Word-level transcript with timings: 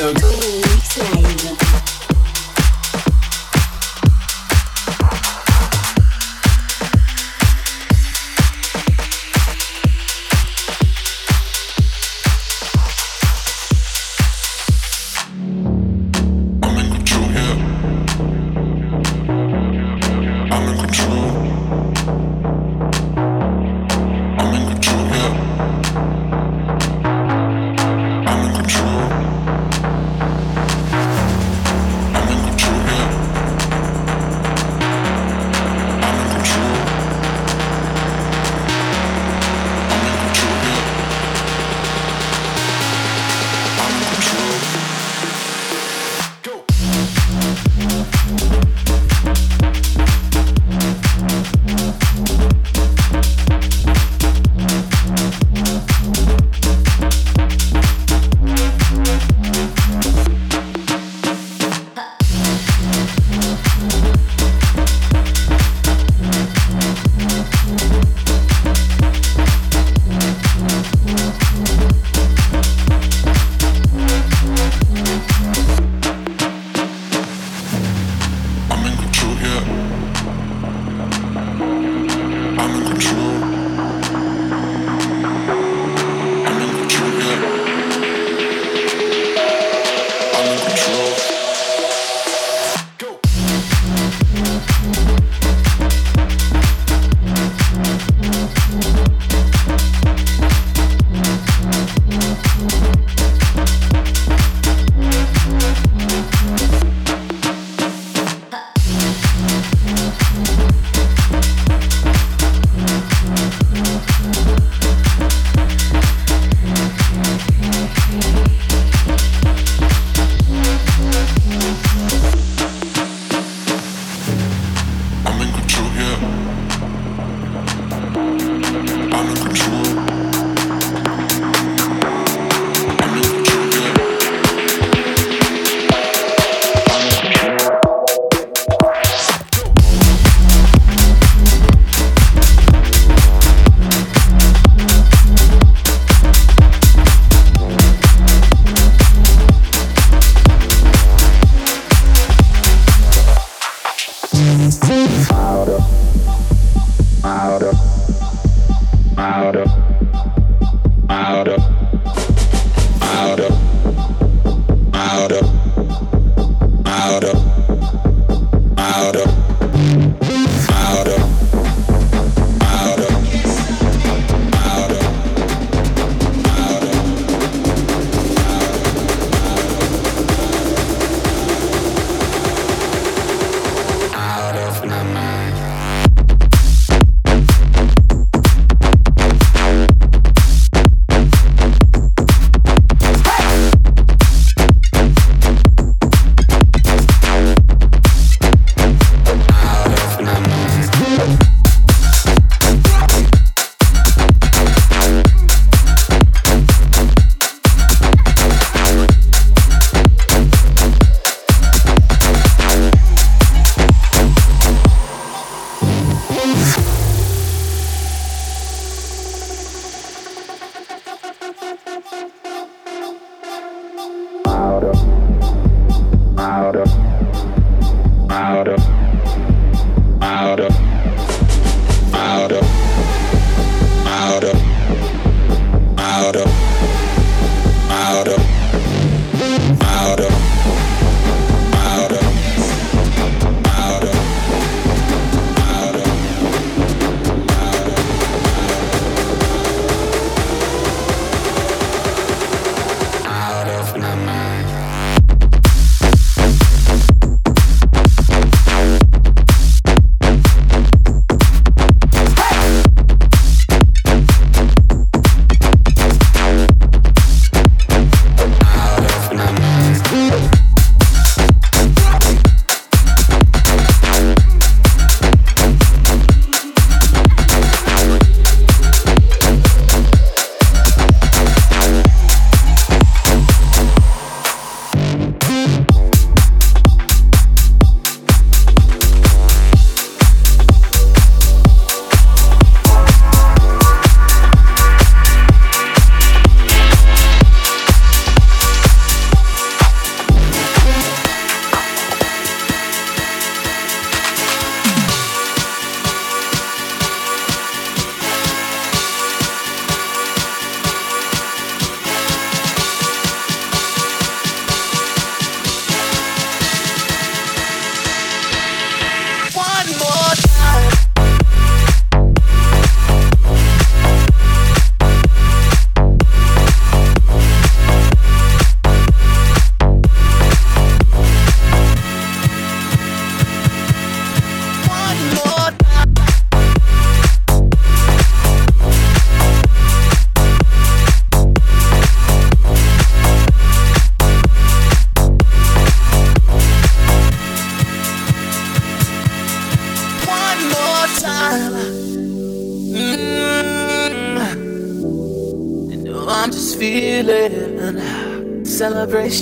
DJ 0.00 0.59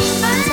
time. 0.00 0.49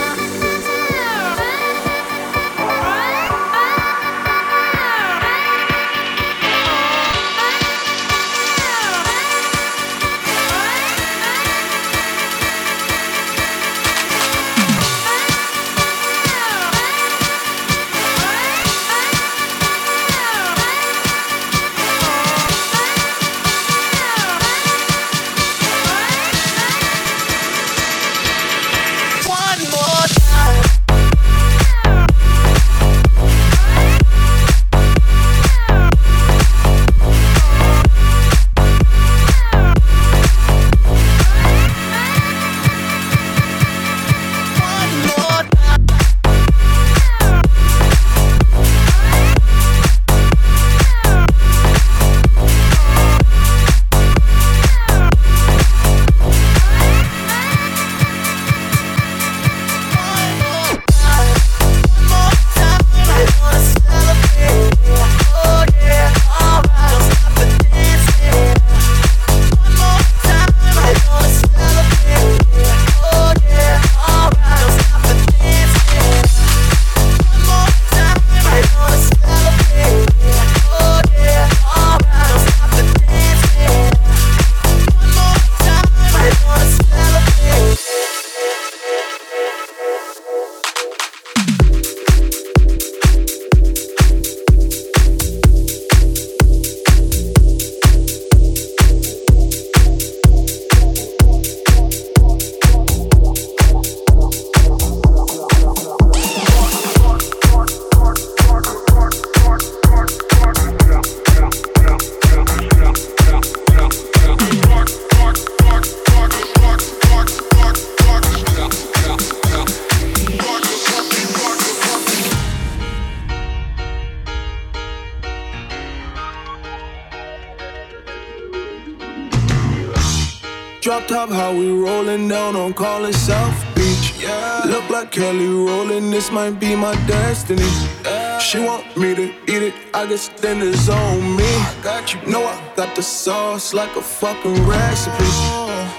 Rolling 132.80 133.10
it 133.10 133.16
South 133.16 133.76
Beach. 133.76 134.14
Yeah. 134.22 134.62
Look 134.66 134.90
like 134.90 135.12
Kelly 135.12 135.48
Rowland, 135.48 136.14
this 136.14 136.32
might 136.32 136.60
be 136.60 136.76
my 136.76 136.94
destiny. 137.08 137.64
Yeah. 138.06 138.38
She 138.38 138.60
want 138.60 138.86
me 138.96 139.16
to 139.16 139.24
eat 139.48 139.64
it, 139.64 139.74
I 139.94 140.06
guess 140.06 140.30
then 140.42 140.62
it's 140.62 140.88
on 140.88 141.36
me. 141.36 141.44
I 141.44 141.76
got 141.82 142.14
you. 142.14 142.22
Know 142.32 142.44
I 142.46 142.74
got 142.76 142.96
the 142.96 143.02
sauce 143.02 143.74
like 143.74 143.96
a 143.96 144.02
fucking 144.02 144.68
recipe. 144.68 145.26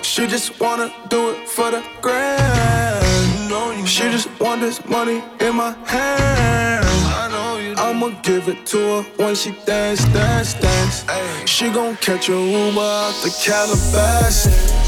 She 0.03 0.27
just 0.27 0.61
wanna 0.61 0.93
do 1.09 1.31
it 1.31 1.49
for 1.49 1.71
the 1.71 1.83
grand. 2.01 3.09
She 3.89 4.03
just 4.11 4.29
want 4.39 4.61
this 4.61 4.85
money 4.87 5.23
in 5.41 5.57
my 5.57 5.73
hand. 5.87 6.87
I'ma 7.79 8.11
give 8.23 8.49
it 8.49 8.67
to 8.67 8.79
her 8.79 9.03
when 9.17 9.35
she 9.35 9.53
dance, 9.65 10.05
dance, 10.07 10.55
dance. 10.55 11.05
She 11.47 11.71
gon' 11.71 11.97
catch 11.97 12.29
a 12.29 12.33
Uber 12.33 12.81
out 12.81 13.15
the 13.23 13.31
Calabasas. 13.43 14.88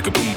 like 0.00 0.16
a 0.16 0.30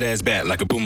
that 0.00 0.02
ass 0.02 0.20
back 0.20 0.44
like 0.44 0.60
a 0.60 0.66
boom 0.66 0.85